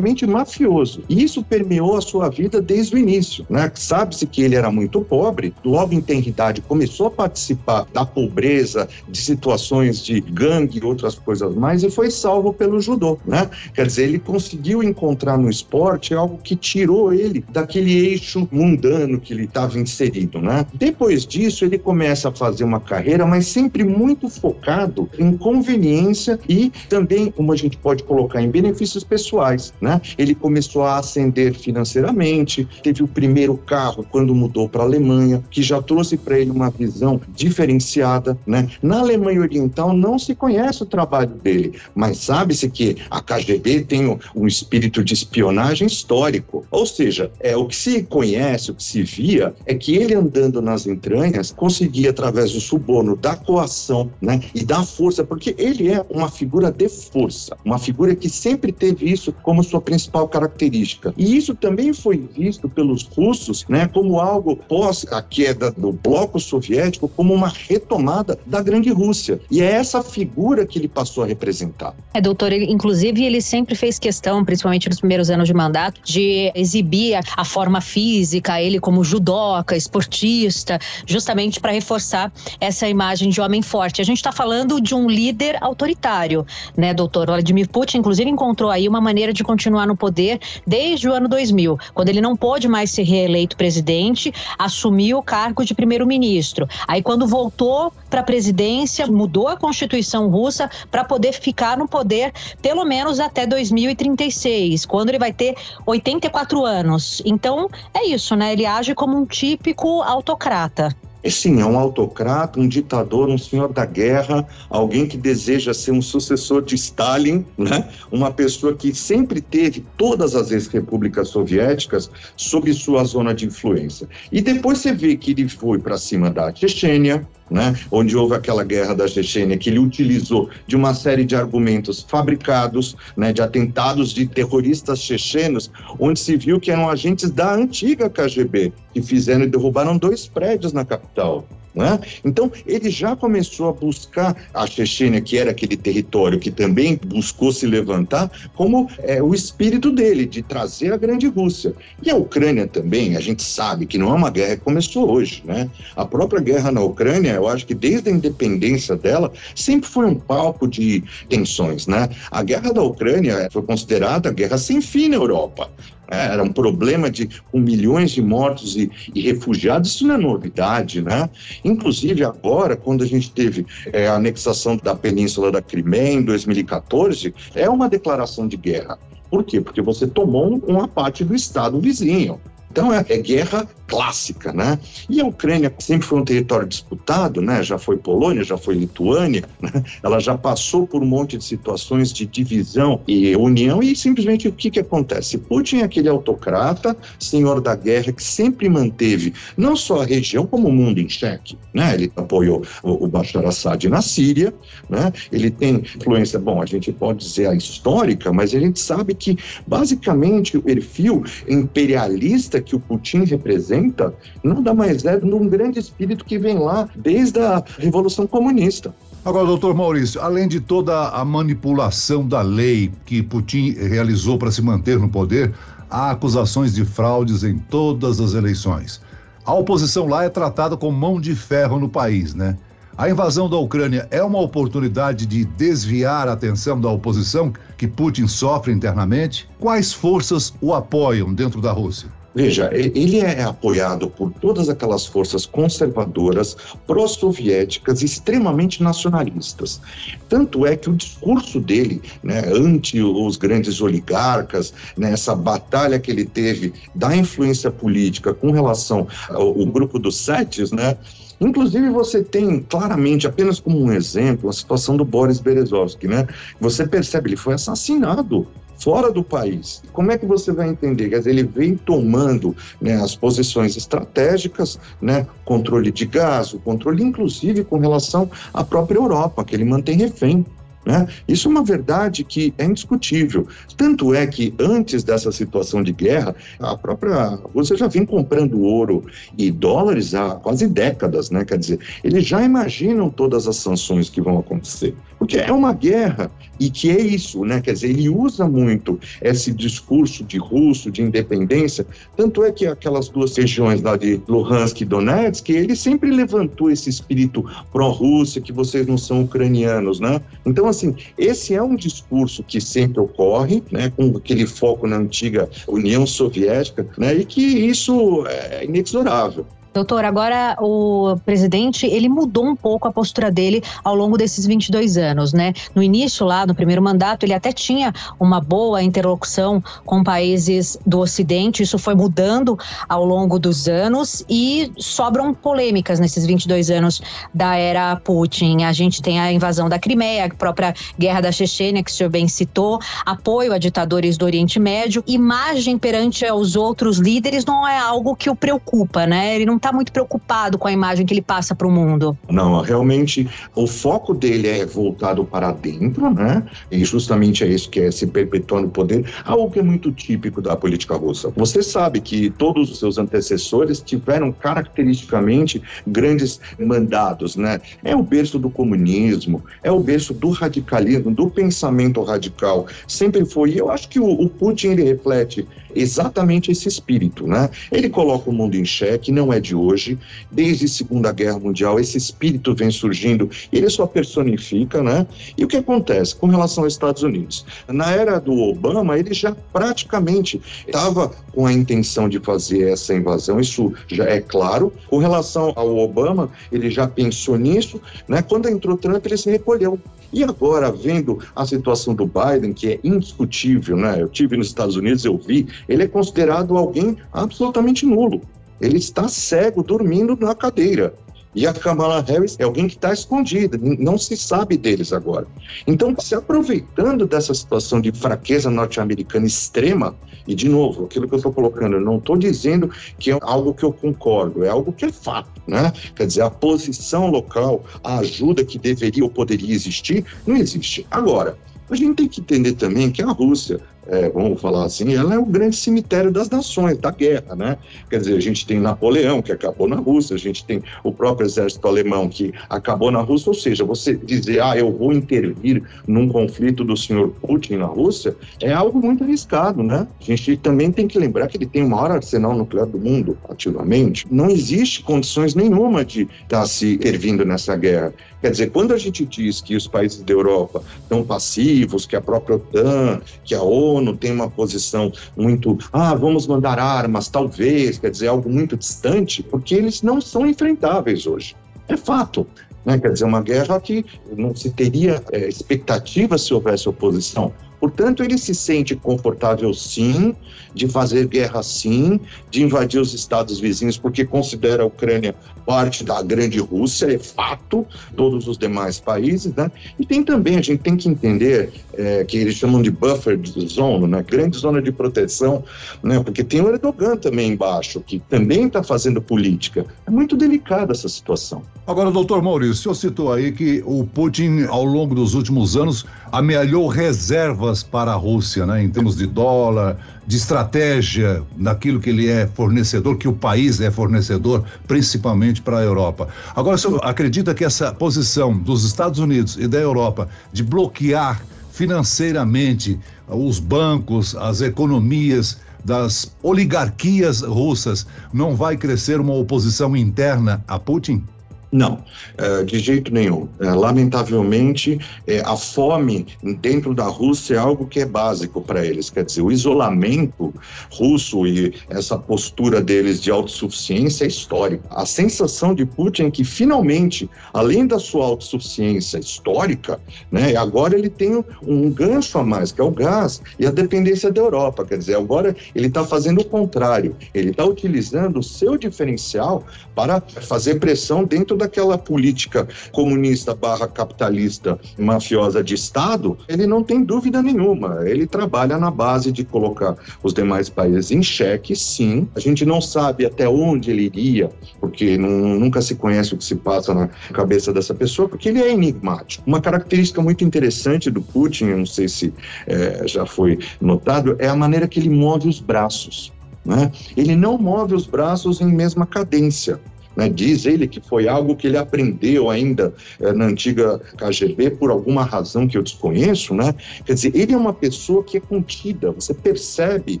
mafioso. 0.26 1.02
E 1.08 1.22
isso 1.22 1.42
permeou 1.42 1.96
a 1.96 2.00
sua 2.00 2.28
vida 2.28 2.60
desde 2.60 2.94
o 2.94 2.98
início. 2.98 3.46
Né? 3.48 3.70
Sabe-se 3.74 4.26
que 4.26 4.42
ele 4.42 4.54
era 4.54 4.70
muito 4.70 5.00
pobre, 5.00 5.54
logo 5.64 5.94
em 5.94 6.00
tenridade 6.00 6.60
começou 6.60 7.06
a 7.06 7.10
participar 7.10 7.86
da 7.92 8.04
pobreza, 8.04 8.88
de 9.08 9.18
situações 9.18 10.02
de 10.04 10.20
gangue 10.20 10.78
e 10.78 10.84
outras 10.84 11.14
coisas 11.14 11.54
mais 11.54 11.82
e 11.82 11.90
foi 11.90 12.10
salvo 12.10 12.52
pelo 12.52 12.80
judô, 12.80 13.18
né? 13.26 13.48
Quer 13.74 13.86
dizer, 13.86 14.04
ele 14.04 14.18
conseguiu 14.18 14.82
encontrar 14.82 15.36
no 15.36 15.48
esporte 15.48 16.14
algo 16.14 16.38
que 16.38 16.56
tirou 16.56 17.12
ele 17.12 17.44
daquele 17.48 17.92
eixo 18.06 18.48
mundano 18.50 19.20
que 19.20 19.32
ele 19.32 19.44
estava 19.44 19.78
inserido, 19.78 20.40
né? 20.40 20.66
Depois 20.74 21.26
disso, 21.26 21.64
ele 21.64 21.78
começa 21.78 22.28
a 22.28 22.32
fazer 22.32 22.64
uma 22.64 22.80
carreira, 22.80 23.26
mas 23.26 23.46
sempre 23.46 23.84
muito 23.84 24.28
focado 24.28 25.08
em 25.18 25.36
conveniência 25.36 26.38
e 26.48 26.72
também, 26.88 27.30
como 27.30 27.52
a 27.52 27.56
gente 27.56 27.76
pode 27.76 28.02
colocar, 28.02 28.42
em 28.42 28.50
benefícios 28.50 29.04
pessoais, 29.04 29.65
né? 29.80 30.00
Ele 30.18 30.34
começou 30.34 30.82
a 30.82 30.98
ascender 30.98 31.54
financeiramente, 31.54 32.66
teve 32.82 33.02
o 33.02 33.08
primeiro 33.08 33.56
carro 33.56 34.06
quando 34.10 34.34
mudou 34.34 34.68
para 34.68 34.82
a 34.82 34.86
Alemanha, 34.86 35.42
que 35.50 35.62
já 35.62 35.80
trouxe 35.80 36.16
para 36.16 36.38
ele 36.38 36.50
uma 36.50 36.70
visão 36.70 37.20
diferenciada, 37.34 38.38
né? 38.46 38.68
Na 38.82 39.00
Alemanha 39.00 39.40
Oriental 39.40 39.92
não 39.92 40.18
se 40.18 40.34
conhece 40.34 40.82
o 40.82 40.86
trabalho 40.86 41.34
dele, 41.42 41.74
mas 41.94 42.18
sabe-se 42.18 42.68
que 42.68 42.96
a 43.10 43.20
KGB 43.20 43.84
tem 43.84 44.18
um, 44.34 44.46
espírito 44.46 45.02
de 45.02 45.14
espionagem 45.14 45.86
histórico. 45.86 46.64
Ou 46.70 46.86
seja, 46.86 47.30
é 47.40 47.56
o 47.56 47.66
que 47.66 47.76
se 47.76 48.02
conhece, 48.02 48.70
o 48.70 48.74
que 48.74 48.82
se 48.82 49.02
via, 49.02 49.54
é 49.66 49.74
que 49.74 49.96
ele 49.96 50.14
andando 50.14 50.62
nas 50.62 50.86
entranhas 50.86 51.52
conseguia, 51.52 52.10
através 52.10 52.52
do 52.52 52.60
suborno, 52.60 53.16
da 53.16 53.36
coação 53.36 54.10
né, 54.20 54.40
e 54.54 54.64
da 54.64 54.82
força, 54.82 55.24
porque 55.24 55.54
ele 55.58 55.90
é 55.90 56.04
uma 56.10 56.30
figura 56.30 56.70
de 56.70 56.88
força, 56.88 57.56
uma 57.64 57.78
figura 57.78 58.14
que 58.14 58.28
sempre 58.28 58.72
teve 58.72 59.10
isso 59.10 59.32
como 59.42 59.55
sua 59.62 59.80
principal 59.80 60.28
característica. 60.28 61.14
E 61.16 61.36
isso 61.36 61.54
também 61.54 61.92
foi 61.92 62.18
visto 62.36 62.68
pelos 62.68 63.04
russos 63.04 63.64
né, 63.68 63.86
como 63.86 64.20
algo 64.20 64.56
pós 64.56 65.06
a 65.10 65.22
queda 65.22 65.70
do 65.70 65.92
bloco 65.92 66.38
soviético, 66.38 67.08
como 67.08 67.34
uma 67.34 67.48
retomada 67.48 68.38
da 68.46 68.62
Grande 68.62 68.90
Rússia. 68.90 69.40
E 69.50 69.60
é 69.60 69.72
essa 69.72 70.02
figura 70.02 70.66
que 70.66 70.78
ele 70.78 70.88
passou 70.88 71.24
a 71.24 71.26
representar. 71.26 71.94
É, 72.14 72.20
doutor, 72.20 72.52
ele, 72.52 72.70
inclusive 72.70 73.24
ele 73.24 73.40
sempre 73.40 73.74
fez 73.74 73.98
questão, 73.98 74.44
principalmente 74.44 74.88
nos 74.88 74.98
primeiros 74.98 75.30
anos 75.30 75.46
de 75.48 75.54
mandato, 75.54 76.00
de 76.04 76.50
exibir 76.54 77.14
a, 77.14 77.20
a 77.36 77.44
forma 77.44 77.80
física, 77.80 78.60
ele 78.60 78.80
como 78.80 79.04
judoca, 79.04 79.76
esportista, 79.76 80.78
justamente 81.06 81.60
para 81.60 81.72
reforçar 81.72 82.32
essa 82.60 82.88
imagem 82.88 83.30
de 83.30 83.40
homem 83.40 83.62
forte. 83.62 84.00
A 84.00 84.04
gente 84.04 84.18
está 84.18 84.32
falando 84.32 84.80
de 84.80 84.94
um 84.94 85.08
líder 85.08 85.56
autoritário, 85.60 86.46
né, 86.76 86.92
doutor? 86.94 87.26
Vladimir 87.26 87.68
Putin, 87.68 87.98
inclusive, 87.98 88.28
encontrou 88.30 88.70
aí 88.70 88.88
uma 88.88 89.00
maneira 89.00 89.32
de 89.36 89.44
continuar 89.44 89.86
no 89.86 89.96
poder 89.96 90.40
desde 90.66 91.08
o 91.08 91.12
ano 91.12 91.28
2000, 91.28 91.78
quando 91.94 92.08
ele 92.08 92.20
não 92.20 92.36
pôde 92.36 92.66
mais 92.66 92.90
ser 92.90 93.04
reeleito 93.04 93.56
presidente, 93.56 94.32
assumiu 94.58 95.18
o 95.18 95.22
cargo 95.22 95.64
de 95.64 95.74
primeiro-ministro. 95.74 96.66
Aí, 96.88 97.02
quando 97.02 97.26
voltou 97.26 97.92
para 98.10 98.20
a 98.20 98.24
presidência, 98.24 99.06
mudou 99.06 99.48
a 99.48 99.56
Constituição 99.56 100.28
russa 100.28 100.70
para 100.90 101.04
poder 101.04 101.32
ficar 101.32 101.76
no 101.76 101.86
poder 101.86 102.32
pelo 102.60 102.84
menos 102.84 103.20
até 103.20 103.46
2036, 103.46 104.86
quando 104.86 105.10
ele 105.10 105.18
vai 105.18 105.32
ter 105.32 105.54
84 105.84 106.64
anos. 106.64 107.22
Então, 107.24 107.68
é 107.94 108.06
isso, 108.06 108.34
né? 108.34 108.52
Ele 108.52 108.66
age 108.66 108.94
como 108.94 109.16
um 109.16 109.26
típico 109.26 110.02
autocrata. 110.02 110.94
É 111.26 111.28
sim, 111.28 111.60
é 111.60 111.66
um 111.66 111.76
autocrata, 111.76 112.60
um 112.60 112.68
ditador, 112.68 113.28
um 113.28 113.36
senhor 113.36 113.72
da 113.72 113.84
guerra, 113.84 114.46
alguém 114.70 115.08
que 115.08 115.16
deseja 115.16 115.74
ser 115.74 115.90
um 115.90 116.00
sucessor 116.00 116.62
de 116.62 116.76
Stalin, 116.76 117.44
né? 117.58 117.88
uma 118.12 118.30
pessoa 118.30 118.76
que 118.76 118.94
sempre 118.94 119.40
teve 119.40 119.84
todas 119.96 120.36
as 120.36 120.52
ex-repúblicas 120.52 121.26
soviéticas 121.26 122.08
sob 122.36 122.72
sua 122.72 123.02
zona 123.02 123.34
de 123.34 123.44
influência. 123.44 124.08
E 124.30 124.40
depois 124.40 124.78
você 124.78 124.92
vê 124.92 125.16
que 125.16 125.32
ele 125.32 125.48
foi 125.48 125.80
para 125.80 125.98
cima 125.98 126.30
da 126.30 126.54
Chechênia, 126.54 127.26
né, 127.50 127.74
onde 127.90 128.16
houve 128.16 128.34
aquela 128.34 128.64
guerra 128.64 128.94
da 128.94 129.06
Chechênia, 129.06 129.56
que 129.56 129.70
ele 129.70 129.78
utilizou 129.78 130.50
de 130.66 130.76
uma 130.76 130.94
série 130.94 131.24
de 131.24 131.36
argumentos 131.36 132.04
fabricados, 132.08 132.96
né, 133.16 133.32
de 133.32 133.42
atentados 133.42 134.10
de 134.10 134.26
terroristas 134.26 135.00
chechenos, 135.00 135.70
onde 135.98 136.18
se 136.18 136.36
viu 136.36 136.60
que 136.60 136.70
eram 136.70 136.88
agentes 136.88 137.30
da 137.30 137.54
antiga 137.54 138.10
KGB, 138.10 138.72
que 138.92 139.02
fizeram 139.02 139.44
e 139.44 139.48
derrubaram 139.48 139.96
dois 139.96 140.26
prédios 140.26 140.72
na 140.72 140.84
capital. 140.84 141.46
Né? 141.76 142.00
Então, 142.24 142.50
ele 142.66 142.88
já 142.88 143.14
começou 143.14 143.68
a 143.68 143.72
buscar 143.72 144.34
a 144.54 144.66
Chechênia, 144.66 145.20
que 145.20 145.36
era 145.36 145.50
aquele 145.50 145.76
território 145.76 146.38
que 146.38 146.50
também 146.50 146.98
buscou 147.06 147.52
se 147.52 147.66
levantar, 147.66 148.30
como 148.54 148.88
é, 149.00 149.22
o 149.22 149.34
espírito 149.34 149.92
dele, 149.92 150.24
de 150.24 150.42
trazer 150.42 150.94
a 150.94 150.96
grande 150.96 151.26
Rússia. 151.26 151.74
E 152.02 152.10
a 152.10 152.16
Ucrânia 152.16 152.66
também, 152.66 153.14
a 153.14 153.20
gente 153.20 153.42
sabe 153.42 153.84
que 153.84 153.98
não 153.98 154.08
é 154.08 154.14
uma 154.14 154.30
guerra 154.30 154.56
que 154.56 154.62
começou 154.62 155.10
hoje. 155.10 155.42
Né? 155.44 155.70
A 155.94 156.06
própria 156.06 156.40
guerra 156.40 156.72
na 156.72 156.80
Ucrânia, 156.80 157.32
eu 157.32 157.46
acho 157.46 157.66
que 157.66 157.74
desde 157.74 158.08
a 158.08 158.12
independência 158.12 158.96
dela, 158.96 159.30
sempre 159.54 159.88
foi 159.88 160.06
um 160.06 160.14
palco 160.14 160.66
de 160.66 161.04
tensões. 161.28 161.86
Né? 161.86 162.08
A 162.30 162.42
guerra 162.42 162.72
da 162.72 162.82
Ucrânia 162.82 163.48
foi 163.52 163.62
considerada 163.62 164.30
a 164.30 164.32
guerra 164.32 164.56
sem 164.56 164.80
fim 164.80 165.08
na 165.08 165.16
Europa. 165.16 165.70
É, 166.10 166.26
era 166.26 166.42
um 166.42 166.52
problema 166.52 167.10
de 167.10 167.28
com 167.50 167.58
milhões 167.58 168.12
de 168.12 168.22
mortos 168.22 168.76
e, 168.76 168.90
e, 169.14 169.20
refugiados, 169.20 169.90
isso 169.90 170.06
não 170.06 170.14
é 170.14 170.18
novidade, 170.18 171.02
né? 171.02 171.28
Inclusive 171.64 172.24
agora, 172.24 172.76
quando 172.76 173.02
a 173.02 173.06
gente 173.06 173.30
teve 173.30 173.66
é, 173.92 174.06
a 174.06 174.14
anexação 174.14 174.76
da 174.76 174.94
Península 174.94 175.50
da 175.50 175.60
Crimeia 175.60 176.12
em 176.12 176.22
2014, 176.22 177.34
é 177.54 177.68
uma 177.68 177.88
declaração 177.88 178.46
de 178.46 178.56
guerra. 178.56 178.98
Por 179.30 179.44
quê? 179.44 179.60
Porque 179.60 179.82
você 179.82 180.06
tomou 180.06 180.62
uma 180.66 180.86
parte 180.86 181.24
do 181.24 181.34
Estado 181.34 181.80
vizinho. 181.80 182.40
Então 182.76 182.92
é, 182.92 183.02
é, 183.08 183.16
guerra 183.16 183.66
clássica, 183.86 184.52
né? 184.52 184.78
E 185.08 185.20
a 185.20 185.24
Ucrânia 185.24 185.72
sempre 185.78 186.06
foi 186.06 186.18
um 186.18 186.24
território 186.24 186.66
disputado, 186.66 187.40
né? 187.40 187.62
Já 187.62 187.78
foi 187.78 187.96
Polônia, 187.96 188.44
já 188.44 188.58
foi 188.58 188.74
Lituânia, 188.74 189.44
né? 189.62 189.82
ela 190.02 190.18
já 190.18 190.36
passou 190.36 190.86
por 190.86 191.02
um 191.02 191.06
monte 191.06 191.38
de 191.38 191.44
situações 191.44 192.12
de 192.12 192.26
divisão 192.26 193.00
e 193.08 193.34
união 193.34 193.82
e 193.82 193.96
simplesmente 193.96 194.46
o 194.48 194.52
que 194.52 194.70
que 194.70 194.80
acontece? 194.80 195.38
Putin 195.38 195.78
é 195.78 195.84
aquele 195.84 196.08
autocrata, 196.08 196.94
senhor 197.18 197.62
da 197.62 197.74
guerra 197.74 198.12
que 198.12 198.22
sempre 198.22 198.68
manteve 198.68 199.32
não 199.56 199.74
só 199.74 200.02
a 200.02 200.04
região 200.04 200.46
como 200.46 200.68
o 200.68 200.72
mundo 200.72 201.00
em 201.00 201.08
xeque, 201.08 201.56
né? 201.72 201.94
Ele 201.94 202.12
apoiou 202.14 202.62
o, 202.82 203.06
Bashar 203.06 203.46
Assad 203.46 203.88
na 203.88 204.02
Síria, 204.02 204.52
né? 204.90 205.12
Ele 205.32 205.50
tem 205.50 205.76
influência, 205.76 206.38
bom, 206.38 206.60
a 206.60 206.66
gente 206.66 206.92
pode 206.92 207.20
dizer 207.20 207.46
a 207.46 207.54
histórica, 207.54 208.32
mas 208.32 208.54
a 208.54 208.60
gente 208.60 208.80
sabe 208.80 209.14
que 209.14 209.38
basicamente 209.66 210.58
o 210.58 210.62
perfil 210.62 211.24
imperialista 211.48 212.65
que 212.66 212.76
o 212.76 212.80
Putin 212.80 213.24
representa 213.24 214.12
nada 214.42 214.74
mais 214.74 215.04
é 215.04 215.18
de 215.18 215.24
um 215.24 215.48
grande 215.48 215.78
espírito 215.78 216.24
que 216.24 216.38
vem 216.38 216.58
lá 216.58 216.88
desde 216.96 217.40
a 217.40 217.62
Revolução 217.78 218.26
Comunista. 218.26 218.94
Agora, 219.24 219.46
doutor 219.46 219.74
Maurício, 219.74 220.20
além 220.20 220.46
de 220.46 220.60
toda 220.60 221.08
a 221.08 221.24
manipulação 221.24 222.26
da 222.26 222.42
lei 222.42 222.92
que 223.06 223.22
Putin 223.22 223.70
realizou 223.70 224.36
para 224.36 224.50
se 224.50 224.60
manter 224.60 224.98
no 224.98 225.08
poder, 225.08 225.54
há 225.88 226.10
acusações 226.10 226.74
de 226.74 226.84
fraudes 226.84 227.42
em 227.42 227.58
todas 227.58 228.20
as 228.20 228.34
eleições. 228.34 229.00
A 229.44 229.54
oposição 229.54 230.06
lá 230.06 230.24
é 230.24 230.28
tratada 230.28 230.76
com 230.76 230.90
mão 230.90 231.20
de 231.20 231.34
ferro 231.34 231.78
no 231.78 231.88
país, 231.88 232.34
né? 232.34 232.56
A 232.98 233.10
invasão 233.10 233.48
da 233.48 233.58
Ucrânia 233.58 234.08
é 234.10 234.22
uma 234.22 234.40
oportunidade 234.40 235.26
de 235.26 235.44
desviar 235.44 236.28
a 236.28 236.32
atenção 236.32 236.80
da 236.80 236.88
oposição 236.90 237.52
que 237.76 237.86
Putin 237.86 238.26
sofre 238.26 238.72
internamente? 238.72 239.46
Quais 239.60 239.92
forças 239.92 240.54
o 240.62 240.72
apoiam 240.72 241.34
dentro 241.34 241.60
da 241.60 241.72
Rússia? 241.72 242.08
Veja, 242.36 242.68
ele 242.70 243.20
é 243.20 243.44
apoiado 243.44 244.10
por 244.10 244.30
todas 244.30 244.68
aquelas 244.68 245.06
forças 245.06 245.46
conservadoras, 245.46 246.54
pró-soviéticas, 246.86 248.02
extremamente 248.02 248.82
nacionalistas. 248.82 249.80
Tanto 250.28 250.66
é 250.66 250.76
que 250.76 250.90
o 250.90 250.94
discurso 250.94 251.58
dele, 251.58 252.02
né, 252.22 252.42
ante 252.54 253.00
os 253.00 253.38
grandes 253.38 253.80
oligarcas, 253.80 254.74
né, 254.98 255.12
essa 255.12 255.34
batalha 255.34 255.98
que 255.98 256.10
ele 256.10 256.26
teve 256.26 256.74
da 256.94 257.16
influência 257.16 257.70
política 257.70 258.34
com 258.34 258.50
relação 258.50 259.08
ao, 259.30 259.58
ao 259.58 259.64
grupo 259.64 259.98
dos 259.98 260.16
setes, 260.16 260.70
né, 260.72 260.98
Inclusive, 261.38 261.90
você 261.90 262.22
tem 262.24 262.60
claramente, 262.62 263.26
apenas 263.26 263.60
como 263.60 263.78
um 263.78 263.92
exemplo, 263.92 264.48
a 264.48 264.52
situação 264.54 264.96
do 264.96 265.04
Boris 265.04 265.38
Berezovsky, 265.38 266.08
né? 266.08 266.26
Você 266.58 266.86
percebe, 266.86 267.28
ele 267.28 267.36
foi 267.36 267.52
assassinado 267.52 268.46
fora 268.78 269.10
do 269.10 269.22
país. 269.22 269.82
Como 269.92 270.10
é 270.12 270.18
que 270.18 270.26
você 270.26 270.52
vai 270.52 270.68
entender? 270.68 271.08
Quer 271.08 271.18
dizer, 271.18 271.30
ele 271.30 271.42
vem 271.42 271.76
tomando 271.76 272.54
né, 272.80 272.94
as 272.96 273.16
posições 273.16 273.76
estratégicas, 273.76 274.78
né, 275.00 275.26
controle 275.44 275.90
de 275.90 276.06
gás, 276.06 276.52
o 276.52 276.58
controle 276.58 277.02
inclusive 277.02 277.64
com 277.64 277.78
relação 277.78 278.30
à 278.52 278.64
própria 278.64 278.98
Europa, 278.98 279.44
que 279.44 279.54
ele 279.54 279.64
mantém 279.64 279.96
refém. 279.96 280.44
Né? 280.86 281.08
Isso 281.26 281.48
é 281.48 281.50
uma 281.50 281.64
verdade 281.64 282.22
que 282.22 282.54
é 282.56 282.64
indiscutível. 282.64 283.48
Tanto 283.76 284.14
é 284.14 284.24
que, 284.24 284.54
antes 284.60 285.02
dessa 285.02 285.32
situação 285.32 285.82
de 285.82 285.92
guerra, 285.92 286.34
a 286.60 286.76
própria 286.76 287.38
Rússia 287.52 287.76
já 287.76 287.88
vem 287.88 288.06
comprando 288.06 288.60
ouro 288.60 289.04
e 289.36 289.50
dólares 289.50 290.14
há 290.14 290.36
quase 290.36 290.68
décadas. 290.68 291.28
Né? 291.30 291.44
Quer 291.44 291.58
dizer, 291.58 291.80
eles 292.04 292.24
já 292.24 292.40
imaginam 292.42 293.10
todas 293.10 293.48
as 293.48 293.56
sanções 293.56 294.08
que 294.08 294.20
vão 294.20 294.38
acontecer. 294.38 294.94
Porque 295.18 295.38
é 295.38 295.50
uma 295.50 295.72
guerra 295.72 296.30
e 296.60 296.70
que 296.70 296.90
é 296.90 297.00
isso, 297.00 297.44
né? 297.44 297.60
Quer 297.60 297.72
dizer, 297.72 297.90
ele 297.90 298.08
usa 298.08 298.46
muito 298.46 298.98
esse 299.20 299.52
discurso 299.52 300.24
de 300.24 300.38
russo, 300.38 300.90
de 300.90 301.02
independência. 301.02 301.86
Tanto 302.16 302.44
é 302.44 302.52
que 302.52 302.66
aquelas 302.66 303.08
duas 303.08 303.36
regiões 303.36 303.80
lá 303.82 303.96
de 303.96 304.20
Luhansk 304.28 304.82
e 304.82 304.84
Donetsk, 304.84 305.48
ele 305.50 305.74
sempre 305.74 306.10
levantou 306.10 306.70
esse 306.70 306.90
espírito 306.90 307.44
pró-Rússia, 307.72 308.42
que 308.42 308.52
vocês 308.52 308.86
não 308.86 308.98
são 308.98 309.22
ucranianos, 309.22 310.00
né? 310.00 310.20
Então, 310.44 310.66
assim, 310.76 310.94
esse 311.18 311.54
é 311.54 311.62
um 311.62 311.74
discurso 311.74 312.42
que 312.42 312.60
sempre 312.60 313.00
ocorre, 313.00 313.62
né, 313.70 313.90
com 313.90 314.16
aquele 314.16 314.46
foco 314.46 314.86
na 314.86 314.96
antiga 314.96 315.48
União 315.66 316.06
Soviética, 316.06 316.86
né, 316.98 317.14
e 317.14 317.24
que 317.24 317.40
isso 317.40 318.24
é 318.26 318.64
inexorável. 318.64 319.46
Doutor, 319.76 320.06
agora 320.06 320.56
o 320.58 321.18
presidente, 321.22 321.84
ele 321.86 322.08
mudou 322.08 322.46
um 322.46 322.56
pouco 322.56 322.88
a 322.88 322.90
postura 322.90 323.30
dele 323.30 323.62
ao 323.84 323.94
longo 323.94 324.16
desses 324.16 324.46
22 324.46 324.96
anos, 324.96 325.34
né? 325.34 325.52
No 325.74 325.82
início 325.82 326.24
lá, 326.24 326.46
no 326.46 326.54
primeiro 326.54 326.80
mandato, 326.80 327.24
ele 327.24 327.34
até 327.34 327.52
tinha 327.52 327.92
uma 328.18 328.40
boa 328.40 328.82
interlocução 328.82 329.62
com 329.84 330.02
países 330.02 330.78
do 330.86 331.00
Ocidente, 331.00 331.62
isso 331.62 331.78
foi 331.78 331.94
mudando 331.94 332.58
ao 332.88 333.04
longo 333.04 333.38
dos 333.38 333.68
anos 333.68 334.24
e 334.30 334.72
sobram 334.78 335.34
polêmicas 335.34 336.00
nesses 336.00 336.24
22 336.24 336.70
anos 336.70 337.02
da 337.34 337.56
era 337.56 337.96
Putin. 337.96 338.62
A 338.62 338.72
gente 338.72 339.02
tem 339.02 339.20
a 339.20 339.30
invasão 339.30 339.68
da 339.68 339.78
Crimeia, 339.78 340.24
a 340.24 340.34
própria 340.34 340.74
guerra 340.98 341.20
da 341.20 341.30
Chechênia, 341.30 341.84
que 341.84 341.90
o 341.90 341.94
senhor 341.94 342.08
bem 342.08 342.26
citou, 342.28 342.80
apoio 343.04 343.52
a 343.52 343.58
ditadores 343.58 344.16
do 344.16 344.24
Oriente 344.24 344.58
Médio, 344.58 345.04
imagem 345.06 345.76
perante 345.76 346.24
os 346.32 346.56
outros 346.56 346.96
líderes 346.96 347.44
não 347.44 347.68
é 347.68 347.76
algo 347.78 348.16
que 348.16 348.30
o 348.30 348.34
preocupa, 348.34 349.06
né? 349.06 349.34
Ele 349.36 349.44
não 349.44 349.58
está 349.66 349.72
muito 349.72 349.90
preocupado 349.90 350.56
com 350.58 350.68
a 350.68 350.72
imagem 350.72 351.04
que 351.04 351.12
ele 351.12 351.22
passa 351.22 351.54
para 351.54 351.66
o 351.66 351.70
mundo. 351.70 352.16
Não, 352.30 352.60
realmente 352.60 353.28
o 353.54 353.66
foco 353.66 354.14
dele 354.14 354.46
é 354.46 354.64
voltado 354.64 355.24
para 355.24 355.50
dentro, 355.50 356.08
né? 356.10 356.44
E 356.70 356.84
justamente 356.84 357.42
é 357.42 357.48
isso 357.48 357.68
que 357.68 357.80
é 357.80 357.90
se 357.90 358.06
perpetuar 358.06 358.62
no 358.62 358.68
poder, 358.68 359.04
algo 359.24 359.50
que 359.50 359.58
é 359.58 359.62
muito 359.62 359.90
típico 359.90 360.40
da 360.40 360.56
política 360.56 360.94
russa. 360.94 361.32
Você 361.36 361.62
sabe 361.62 362.00
que 362.00 362.30
todos 362.30 362.70
os 362.70 362.78
seus 362.78 362.96
antecessores 362.96 363.80
tiveram 363.80 364.30
caracteristicamente 364.30 365.60
grandes 365.86 366.40
mandados, 366.58 367.34
né? 367.34 367.60
É 367.82 367.96
o 367.96 368.02
berço 368.02 368.38
do 368.38 368.48
comunismo, 368.48 369.42
é 369.64 369.72
o 369.72 369.80
berço 369.80 370.14
do 370.14 370.30
radicalismo, 370.30 371.10
do 371.12 371.28
pensamento 371.28 372.02
radical. 372.02 372.66
Sempre 372.86 373.24
foi. 373.24 373.50
E 373.50 373.58
eu 373.58 373.70
acho 373.70 373.88
que 373.88 373.98
o, 373.98 374.08
o 374.08 374.28
Putin 374.28 374.68
ele 374.68 374.84
reflete 374.84 375.46
exatamente 375.76 376.50
esse 376.50 376.68
espírito, 376.68 377.26
né? 377.26 377.50
Ele 377.70 377.88
coloca 377.88 378.30
o 378.30 378.32
mundo 378.32 378.56
em 378.56 378.64
xeque, 378.64 379.12
não 379.12 379.32
é 379.32 379.38
de 379.38 379.54
hoje. 379.54 379.98
Desde 380.30 380.64
a 380.64 380.68
Segunda 380.68 381.12
Guerra 381.12 381.38
Mundial, 381.38 381.78
esse 381.78 381.96
espírito 381.96 382.54
vem 382.54 382.70
surgindo, 382.70 383.30
ele 383.52 383.68
só 383.68 383.86
personifica, 383.86 384.82
né? 384.82 385.06
E 385.36 385.44
o 385.44 385.48
que 385.48 385.56
acontece 385.56 386.14
com 386.16 386.26
relação 386.26 386.64
aos 386.64 386.72
Estados 386.72 387.02
Unidos? 387.02 387.44
Na 387.68 387.90
era 387.90 388.18
do 388.18 388.32
Obama, 388.38 388.98
ele 388.98 389.12
já 389.12 389.34
praticamente 389.52 390.40
estava 390.66 391.08
com 391.32 391.46
a 391.46 391.52
intenção 391.52 392.08
de 392.08 392.18
fazer 392.20 392.70
essa 392.70 392.94
invasão, 392.94 393.38
isso 393.38 393.72
já 393.88 394.04
é 394.04 394.20
claro. 394.20 394.72
Com 394.88 394.98
relação 394.98 395.52
ao 395.56 395.76
Obama, 395.76 396.30
ele 396.50 396.70
já 396.70 396.86
pensou 396.88 397.36
nisso, 397.36 397.80
né? 398.08 398.22
Quando 398.22 398.48
entrou 398.48 398.76
Trump, 398.76 399.04
ele 399.04 399.16
se 399.16 399.30
recolheu. 399.30 399.78
E 400.16 400.24
agora, 400.24 400.72
vendo 400.72 401.18
a 401.36 401.44
situação 401.44 401.94
do 401.94 402.06
Biden, 402.06 402.54
que 402.54 402.68
é 402.68 402.80
indiscutível, 402.82 403.76
né? 403.76 404.00
Eu 404.00 404.08
tive 404.08 404.34
nos 404.34 404.46
Estados 404.46 404.74
Unidos, 404.74 405.04
eu 405.04 405.18
vi, 405.18 405.46
ele 405.68 405.82
é 405.82 405.86
considerado 405.86 406.56
alguém 406.56 406.96
absolutamente 407.12 407.84
nulo. 407.84 408.22
Ele 408.58 408.78
está 408.78 409.08
cego, 409.08 409.62
dormindo 409.62 410.16
na 410.18 410.34
cadeira. 410.34 410.94
E 411.36 411.46
a 411.46 411.52
Kamala 411.52 412.00
Harris 412.00 412.34
é 412.38 412.44
alguém 412.44 412.66
que 412.66 412.76
está 412.76 412.94
escondida, 412.94 413.58
não 413.60 413.98
se 413.98 414.16
sabe 414.16 414.56
deles 414.56 414.90
agora. 414.90 415.26
Então, 415.66 415.94
se 415.98 416.14
aproveitando 416.14 417.06
dessa 417.06 417.34
situação 417.34 417.78
de 417.78 417.92
fraqueza 417.92 418.48
norte-americana 418.48 419.26
extrema, 419.26 419.94
e 420.26 420.34
de 420.34 420.48
novo, 420.48 420.86
aquilo 420.86 421.06
que 421.06 421.12
eu 421.12 421.18
estou 421.18 421.34
colocando, 421.34 421.76
eu 421.76 421.80
não 421.80 421.98
estou 421.98 422.16
dizendo 422.16 422.70
que 422.98 423.10
é 423.10 423.18
algo 423.20 423.52
que 423.52 423.64
eu 423.64 423.72
concordo, 423.72 424.44
é 424.44 424.48
algo 424.48 424.72
que 424.72 424.86
é 424.86 424.90
fato, 424.90 425.42
né? 425.46 425.70
Quer 425.94 426.06
dizer, 426.06 426.22
a 426.22 426.30
posição 426.30 427.10
local, 427.10 427.62
a 427.84 427.98
ajuda 427.98 428.42
que 428.42 428.58
deveria 428.58 429.04
ou 429.04 429.10
poderia 429.10 429.54
existir, 429.54 430.06
não 430.26 430.36
existe. 430.36 430.86
Agora, 430.90 431.36
a 431.68 431.76
gente 431.76 431.96
tem 431.96 432.08
que 432.08 432.22
entender 432.22 432.54
também 432.54 432.90
que 432.90 433.02
a 433.02 433.10
Rússia 433.10 433.60
é, 433.88 434.08
vamos 434.08 434.40
falar 434.40 434.64
assim, 434.64 434.94
ela 434.94 435.14
é 435.14 435.18
o 435.18 435.24
grande 435.24 435.56
cemitério 435.56 436.10
das 436.10 436.28
nações, 436.28 436.78
da 436.78 436.90
guerra, 436.90 437.36
né? 437.36 437.58
Quer 437.88 438.00
dizer, 438.00 438.16
a 438.16 438.20
gente 438.20 438.46
tem 438.46 438.58
Napoleão, 438.58 439.22
que 439.22 439.32
acabou 439.32 439.68
na 439.68 439.76
Rússia, 439.76 440.16
a 440.16 440.18
gente 440.18 440.44
tem 440.44 440.62
o 440.82 440.92
próprio 440.92 441.26
exército 441.26 441.66
alemão, 441.66 442.08
que 442.08 442.32
acabou 442.48 442.90
na 442.90 443.00
Rússia, 443.00 443.30
ou 443.30 443.34
seja, 443.34 443.64
você 443.64 443.94
dizer, 443.94 444.42
ah, 444.42 444.56
eu 444.56 444.72
vou 444.72 444.92
intervir 444.92 445.62
num 445.86 446.08
conflito 446.08 446.64
do 446.64 446.76
senhor 446.76 447.10
Putin 447.20 447.56
na 447.56 447.66
Rússia, 447.66 448.16
é 448.40 448.52
algo 448.52 448.80
muito 448.80 449.04
arriscado, 449.04 449.62
né? 449.62 449.86
A 450.00 450.04
gente 450.04 450.36
também 450.36 450.70
tem 450.72 450.88
que 450.88 450.98
lembrar 450.98 451.28
que 451.28 451.36
ele 451.36 451.46
tem 451.46 451.64
o 451.64 451.68
maior 451.68 451.92
arsenal 451.92 452.34
nuclear 452.34 452.66
do 452.66 452.78
mundo, 452.78 453.16
ativamente. 453.28 454.06
Não 454.10 454.28
existe 454.28 454.82
condições 454.82 455.34
nenhuma 455.34 455.84
de 455.84 456.02
estar 456.02 456.40
tá 456.40 456.46
se 456.46 456.74
intervindo 456.74 457.24
nessa 457.24 457.56
guerra. 457.56 457.92
Quer 458.20 458.30
dizer, 458.30 458.50
quando 458.50 458.72
a 458.72 458.78
gente 458.78 459.04
diz 459.04 459.40
que 459.40 459.54
os 459.54 459.68
países 459.68 460.02
da 460.02 460.12
Europa 460.12 460.62
estão 460.82 461.04
passivos, 461.04 461.86
que 461.86 461.94
a 461.94 462.00
própria 462.00 462.36
OTAN, 462.36 463.00
que 463.24 463.34
a 463.34 463.42
ONU, 463.42 463.75
ONU 463.76 463.96
tem 463.96 464.12
uma 464.12 464.28
posição 464.28 464.92
muito, 465.16 465.56
ah, 465.72 465.94
vamos 465.94 466.26
mandar 466.26 466.58
armas, 466.58 467.08
talvez, 467.08 467.78
quer 467.78 467.90
dizer, 467.90 468.08
algo 468.08 468.28
muito 468.30 468.56
distante, 468.56 469.22
porque 469.22 469.54
eles 469.54 469.82
não 469.82 470.00
são 470.00 470.26
enfrentáveis 470.26 471.06
hoje. 471.06 471.36
É 471.68 471.76
fato. 471.76 472.26
Né? 472.64 472.78
Quer 472.78 472.92
dizer, 472.92 473.04
uma 473.04 473.22
guerra 473.22 473.60
que 473.60 473.84
não 474.16 474.34
se 474.34 474.50
teria 474.50 475.02
é, 475.12 475.28
expectativa 475.28 476.18
se 476.18 476.34
houvesse 476.34 476.68
oposição. 476.68 477.32
Portanto, 477.60 478.02
ele 478.02 478.18
se 478.18 478.34
sente 478.34 478.74
confortável 478.76 479.52
sim, 479.54 480.14
de 480.54 480.68
fazer 480.68 481.06
guerra 481.06 481.42
sim, 481.42 482.00
de 482.30 482.42
invadir 482.42 482.80
os 482.80 482.94
estados 482.94 483.38
vizinhos, 483.38 483.76
porque 483.76 484.04
considera 484.04 484.62
a 484.62 484.66
Ucrânia 484.66 485.14
parte 485.46 485.84
da 485.84 486.02
grande 486.02 486.40
Rússia, 486.40 486.92
é 486.92 486.98
fato, 486.98 487.64
todos 487.94 488.26
os 488.26 488.36
demais 488.36 488.80
países, 488.80 489.32
né? 489.34 489.50
E 489.78 489.86
tem 489.86 490.02
também, 490.02 490.36
a 490.36 490.42
gente 490.42 490.58
tem 490.58 490.76
que 490.76 490.88
entender 490.88 491.52
é, 491.74 492.04
que 492.04 492.16
eles 492.16 492.34
chamam 492.34 492.60
de 492.60 492.70
buffer 492.70 493.18
zone, 493.46 493.86
né? 493.86 494.04
Grande 494.06 494.36
zona 494.36 494.60
de 494.60 494.72
proteção, 494.72 495.44
né? 495.82 496.00
Porque 496.00 496.24
tem 496.24 496.40
o 496.40 496.48
Erdogan 496.48 496.96
também 496.96 497.30
embaixo, 497.32 497.80
que 497.80 498.00
também 498.00 498.48
está 498.48 498.62
fazendo 498.62 499.00
política. 499.00 499.64
É 499.86 499.90
muito 499.90 500.16
delicada 500.16 500.72
essa 500.72 500.88
situação. 500.88 501.42
Agora, 501.66 501.90
doutor 501.90 502.20
Maurício, 502.20 502.52
o 502.52 502.74
senhor 502.74 502.74
citou 502.74 503.12
aí 503.12 503.30
que 503.30 503.62
o 503.64 503.84
Putin, 503.84 504.44
ao 504.48 504.64
longo 504.64 504.94
dos 504.94 505.14
últimos 505.14 505.56
anos, 505.56 505.86
amealhou 506.12 506.68
reservas 506.68 507.62
para 507.62 507.92
a 507.92 507.96
Rússia, 507.96 508.46
né? 508.46 508.62
Em 508.62 508.68
termos 508.68 508.96
de 508.96 509.06
dólar, 509.06 509.76
de 510.06 510.16
estratégia, 510.16 511.22
naquilo 511.36 511.80
que 511.80 511.90
ele 511.90 512.08
é 512.08 512.26
fornecedor, 512.26 512.96
que 512.96 513.08
o 513.08 513.12
país 513.12 513.60
é 513.60 513.70
fornecedor, 513.70 514.44
principalmente 514.66 515.42
para 515.42 515.58
a 515.58 515.62
Europa. 515.62 516.08
Agora, 516.34 516.56
o 516.56 516.58
senhor 516.58 516.80
acredita 516.84 517.34
que 517.34 517.44
essa 517.44 517.72
posição 517.72 518.36
dos 518.36 518.64
Estados 518.64 519.00
Unidos 519.00 519.36
e 519.36 519.48
da 519.48 519.58
Europa 519.58 520.08
de 520.32 520.42
bloquear 520.42 521.20
financeiramente 521.50 522.78
os 523.08 523.40
bancos, 523.40 524.14
as 524.14 524.40
economias 524.40 525.38
das 525.64 526.14
oligarquias 526.22 527.22
russas, 527.22 527.86
não 528.12 528.36
vai 528.36 528.56
crescer 528.56 529.00
uma 529.00 529.14
oposição 529.14 529.76
interna 529.76 530.44
a 530.46 530.58
Putin? 530.58 531.02
Não, 531.50 531.78
é, 532.18 532.42
de 532.42 532.58
jeito 532.58 532.92
nenhum. 532.92 533.28
É, 533.38 533.50
lamentavelmente, 533.50 534.78
é, 535.06 535.20
a 535.20 535.36
fome 535.36 536.06
dentro 536.40 536.74
da 536.74 536.84
Rússia 536.84 537.34
é 537.34 537.38
algo 537.38 537.66
que 537.66 537.80
é 537.80 537.86
básico 537.86 538.40
para 538.42 538.64
eles. 538.66 538.90
Quer 538.90 539.04
dizer, 539.04 539.22
o 539.22 539.30
isolamento 539.30 540.34
russo 540.72 541.26
e 541.26 541.54
essa 541.70 541.96
postura 541.96 542.60
deles 542.60 543.00
de 543.00 543.10
autossuficiência 543.10 544.04
é 544.04 544.08
histórica. 544.08 544.64
A 544.70 544.84
sensação 544.84 545.54
de 545.54 545.64
Putin 545.64 546.04
é 546.04 546.10
que, 546.10 546.24
finalmente, 546.24 547.08
além 547.32 547.66
da 547.66 547.78
sua 547.78 548.04
autossuficiência 548.04 548.98
histórica, 548.98 549.80
né, 550.10 550.34
agora 550.36 550.76
ele 550.76 550.90
tem 550.90 551.24
um 551.46 551.70
gancho 551.70 552.18
a 552.18 552.24
mais, 552.24 552.50
que 552.50 552.60
é 552.60 552.64
o 552.64 552.70
gás 552.70 553.22
e 553.38 553.46
a 553.46 553.50
dependência 553.50 554.12
da 554.12 554.20
Europa. 554.20 554.64
Quer 554.64 554.78
dizer, 554.78 554.96
agora 554.96 555.34
ele 555.54 555.68
está 555.68 555.84
fazendo 555.84 556.20
o 556.20 556.24
contrário. 556.24 556.96
Ele 557.14 557.30
está 557.30 557.44
utilizando 557.44 558.18
o 558.18 558.22
seu 558.22 558.58
diferencial 558.58 559.44
para 559.74 560.00
fazer 560.00 560.56
pressão 560.56 561.06
dentro 561.36 561.38
daquela 561.38 561.76
política 561.78 562.48
comunista 562.72 563.34
barra 563.34 563.68
capitalista 563.68 564.58
mafiosa 564.78 565.44
de 565.44 565.54
Estado, 565.54 566.16
ele 566.28 566.46
não 566.46 566.62
tem 566.62 566.82
dúvida 566.82 567.22
nenhuma. 567.22 567.82
Ele 567.84 568.06
trabalha 568.06 568.58
na 568.58 568.70
base 568.70 569.12
de 569.12 569.24
colocar 569.24 569.76
os 570.02 570.12
demais 570.14 570.48
países 570.48 570.90
em 570.90 571.02
xeque, 571.02 571.54
sim. 571.54 572.08
A 572.14 572.20
gente 572.20 572.44
não 572.44 572.60
sabe 572.60 573.04
até 573.04 573.28
onde 573.28 573.70
ele 573.70 573.84
iria, 573.84 574.30
porque 574.60 574.96
não, 574.96 575.38
nunca 575.38 575.60
se 575.60 575.74
conhece 575.74 576.14
o 576.14 576.16
que 576.16 576.24
se 576.24 576.36
passa 576.36 576.74
na 576.74 576.88
cabeça 577.12 577.52
dessa 577.52 577.74
pessoa, 577.74 578.08
porque 578.08 578.28
ele 578.28 578.40
é 578.40 578.50
enigmático. 578.50 579.22
Uma 579.26 579.40
característica 579.40 580.00
muito 580.00 580.24
interessante 580.24 580.90
do 580.90 581.02
Putin, 581.02 581.44
não 581.46 581.66
sei 581.66 581.88
se 581.88 582.12
é, 582.46 582.86
já 582.86 583.04
foi 583.04 583.38
notado, 583.60 584.16
é 584.18 584.28
a 584.28 584.36
maneira 584.36 584.66
que 584.66 584.80
ele 584.80 584.90
move 584.90 585.28
os 585.28 585.40
braços. 585.40 586.12
Né? 586.44 586.70
Ele 586.96 587.16
não 587.16 587.36
move 587.36 587.74
os 587.74 587.86
braços 587.86 588.40
em 588.40 588.46
mesma 588.46 588.86
cadência. 588.86 589.60
Né? 589.96 590.08
Diz 590.08 590.44
ele 590.44 590.68
que 590.68 590.80
foi 590.80 591.08
algo 591.08 591.34
que 591.34 591.46
ele 591.46 591.56
aprendeu 591.56 592.28
ainda 592.28 592.74
é, 593.00 593.12
na 593.12 593.26
antiga 593.26 593.80
KGB 593.96 594.50
por 594.50 594.70
alguma 594.70 595.02
razão 595.02 595.48
que 595.48 595.56
eu 595.56 595.62
desconheço, 595.62 596.34
né? 596.34 596.54
Quer 596.84 596.94
dizer, 596.94 597.16
ele 597.16 597.32
é 597.32 597.36
uma 597.36 597.52
pessoa 597.52 598.04
que 598.04 598.18
é 598.18 598.20
contida. 598.20 598.92
Você 598.92 599.14
percebe 599.14 600.00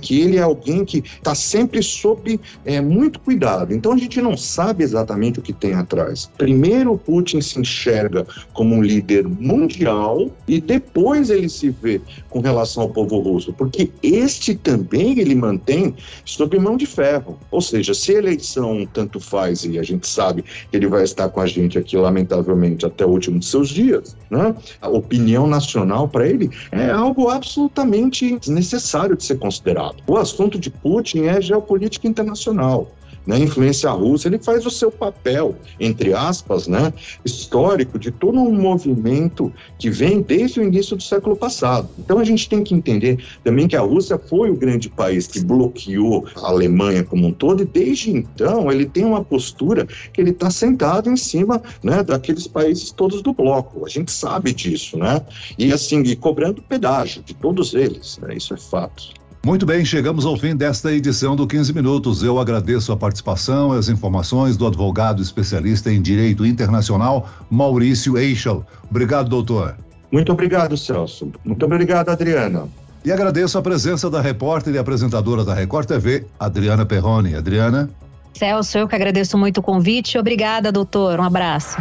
que 0.00 0.20
ele 0.20 0.36
é 0.36 0.42
alguém 0.42 0.84
que 0.84 0.98
está 0.98 1.34
sempre 1.34 1.82
sob 1.82 2.40
é, 2.64 2.80
muito 2.80 3.20
cuidado. 3.20 3.72
Então 3.72 3.92
a 3.92 3.96
gente 3.96 4.20
não 4.20 4.36
sabe 4.36 4.82
exatamente 4.82 5.38
o 5.38 5.42
que 5.42 5.52
tem 5.52 5.74
atrás. 5.74 6.30
Primeiro, 6.36 6.98
Putin 6.98 7.40
se 7.40 7.58
enxerga 7.60 8.26
como 8.52 8.74
um 8.74 8.82
líder 8.82 9.28
mundial 9.28 10.30
e 10.48 10.60
depois 10.60 11.30
ele 11.30 11.48
se 11.48 11.70
vê 11.70 12.00
com 12.28 12.40
relação 12.40 12.84
ao 12.84 12.88
povo 12.90 13.20
russo, 13.20 13.52
porque 13.52 13.90
este 14.02 14.54
também 14.54 15.18
ele 15.18 15.34
mantém 15.34 15.94
sob 16.24 16.58
mão 16.58 16.76
de 16.76 16.86
ferro. 16.86 17.38
Ou 17.50 17.60
seja, 17.60 17.94
se 17.94 18.14
a 18.14 18.18
eleição 18.18 18.86
tanto 18.92 19.20
faz 19.20 19.51
mais, 19.52 19.64
e 19.64 19.78
a 19.78 19.82
gente 19.82 20.08
sabe 20.08 20.42
que 20.42 20.76
ele 20.76 20.86
vai 20.86 21.04
estar 21.04 21.28
com 21.28 21.40
a 21.40 21.46
gente 21.46 21.78
aqui, 21.78 21.96
lamentavelmente, 21.96 22.84
até 22.86 23.04
o 23.04 23.10
último 23.10 23.38
de 23.38 23.44
seus 23.44 23.68
dias, 23.68 24.16
né? 24.30 24.54
A 24.80 24.88
opinião 24.88 25.46
nacional 25.46 26.08
para 26.08 26.26
ele 26.26 26.50
é 26.70 26.90
algo 26.90 27.28
absolutamente 27.28 28.38
desnecessário 28.38 29.16
de 29.16 29.24
ser 29.24 29.38
considerado. 29.38 29.96
O 30.06 30.16
assunto 30.16 30.58
de 30.58 30.70
Putin 30.70 31.24
é 31.24 31.40
geopolítica 31.40 32.08
internacional 32.08 32.90
né, 33.26 33.38
influência 33.38 33.90
russa, 33.90 34.28
ele 34.28 34.38
faz 34.38 34.66
o 34.66 34.70
seu 34.70 34.90
papel, 34.90 35.56
entre 35.78 36.12
aspas, 36.12 36.66
né, 36.66 36.92
histórico 37.24 37.98
de 37.98 38.10
todo 38.10 38.38
um 38.38 38.52
movimento 38.52 39.52
que 39.78 39.90
vem 39.90 40.20
desde 40.20 40.60
o 40.60 40.62
início 40.62 40.96
do 40.96 41.02
século 41.02 41.36
passado. 41.36 41.88
Então 41.98 42.18
a 42.18 42.24
gente 42.24 42.48
tem 42.48 42.62
que 42.62 42.74
entender 42.74 43.24
também 43.44 43.68
que 43.68 43.76
a 43.76 43.80
Rússia 43.80 44.18
foi 44.18 44.50
o 44.50 44.56
grande 44.56 44.88
país 44.88 45.26
que 45.26 45.40
bloqueou 45.40 46.26
a 46.36 46.48
Alemanha 46.48 47.04
como 47.04 47.26
um 47.26 47.32
todo, 47.32 47.62
e 47.62 47.66
desde 47.66 48.10
então 48.10 48.70
ele 48.70 48.86
tem 48.86 49.04
uma 49.04 49.24
postura 49.24 49.86
que 50.12 50.20
ele 50.20 50.30
está 50.30 50.50
sentado 50.50 51.10
em 51.10 51.16
cima 51.16 51.62
né, 51.82 52.02
daqueles 52.02 52.46
países 52.46 52.90
todos 52.90 53.22
do 53.22 53.32
bloco. 53.32 53.84
A 53.86 53.88
gente 53.88 54.10
sabe 54.10 54.52
disso, 54.52 54.96
né? 54.96 55.20
E 55.58 55.72
assim, 55.72 56.02
e 56.02 56.16
cobrando 56.16 56.62
pedágio 56.62 57.22
de 57.22 57.34
todos 57.34 57.74
eles, 57.74 58.18
né? 58.18 58.34
isso 58.36 58.54
é 58.54 58.56
fato. 58.56 59.21
Muito 59.44 59.66
bem, 59.66 59.84
chegamos 59.84 60.24
ao 60.24 60.36
fim 60.36 60.54
desta 60.54 60.92
edição 60.92 61.34
do 61.34 61.48
15 61.48 61.72
Minutos. 61.72 62.22
Eu 62.22 62.38
agradeço 62.38 62.92
a 62.92 62.96
participação 62.96 63.74
e 63.74 63.78
as 63.78 63.88
informações 63.88 64.56
do 64.56 64.64
advogado 64.68 65.20
especialista 65.20 65.92
em 65.92 66.00
Direito 66.00 66.46
Internacional, 66.46 67.28
Maurício 67.50 68.16
Eichel. 68.16 68.64
Obrigado, 68.88 69.28
doutor. 69.28 69.74
Muito 70.12 70.30
obrigado, 70.30 70.76
Celso. 70.76 71.32
Muito 71.44 71.66
obrigado, 71.66 72.10
Adriana. 72.10 72.68
E 73.04 73.10
agradeço 73.10 73.58
a 73.58 73.62
presença 73.62 74.08
da 74.08 74.20
repórter 74.20 74.74
e 74.74 74.78
apresentadora 74.78 75.44
da 75.44 75.54
Record 75.54 75.88
TV, 75.88 76.24
Adriana 76.38 76.86
Perrone. 76.86 77.34
Adriana. 77.34 77.90
Celso, 78.32 78.78
eu 78.78 78.88
que 78.88 78.94
agradeço 78.94 79.36
muito 79.38 79.58
o 79.58 79.62
convite. 79.62 80.18
Obrigada, 80.18 80.72
doutor. 80.72 81.20
Um 81.20 81.22
abraço. 81.22 81.76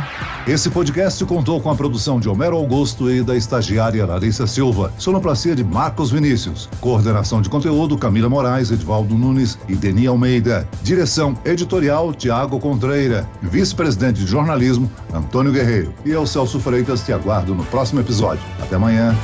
Esse 0.48 0.70
podcast 0.70 1.24
contou 1.25 1.62
com 1.62 1.70
a 1.70 1.75
produção 1.75 2.20
de 2.20 2.27
Homero 2.27 2.55
Augusto 2.55 3.10
e 3.12 3.22
da 3.24 3.36
estagiária 3.36 4.05
Larissa 4.05 4.46
Silva, 4.48 4.91
sonoplastia 4.98 5.55
de 5.55 5.63
Marcos 5.63 6.12
Vinícius, 6.12 6.70
coordenação 6.79 7.41
de 7.41 7.50
conteúdo 7.50 7.98
Camila 7.98 8.29
Moraes, 8.29 8.72
Edvaldo 8.72 9.15
Nunes 9.15 9.58
e 9.67 9.75
Deni 9.75 10.08
Almeida, 10.08 10.67
direção 10.81 11.38
editorial 11.46 12.13
Tiago 12.13 12.60
Contreira, 12.60 13.27
vice-presidente 13.41 14.22
de 14.22 14.27
jornalismo 14.27 14.91
Antônio 15.13 15.51
Guerreiro. 15.51 15.93
E 16.05 16.12
eu, 16.12 16.25
Celso 16.25 16.60
Freitas, 16.60 17.01
te 17.01 17.13
aguardo 17.13 17.55
no 17.55 17.63
próximo 17.65 18.01
episódio. 18.01 18.43
Até 18.62 18.75
amanhã. 18.75 19.15